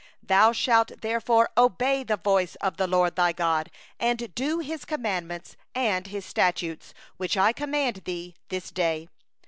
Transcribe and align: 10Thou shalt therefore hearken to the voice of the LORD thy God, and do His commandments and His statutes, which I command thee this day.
10Thou 0.25 0.51
shalt 0.51 1.01
therefore 1.01 1.51
hearken 1.55 1.99
to 1.99 2.03
the 2.05 2.17
voice 2.17 2.55
of 2.55 2.77
the 2.77 2.87
LORD 2.87 3.15
thy 3.15 3.31
God, 3.31 3.69
and 3.99 4.33
do 4.33 4.57
His 4.57 4.83
commandments 4.83 5.55
and 5.75 6.07
His 6.07 6.25
statutes, 6.25 6.95
which 7.17 7.37
I 7.37 7.53
command 7.53 7.97
thee 8.05 8.33
this 8.49 8.71
day. 8.71 9.09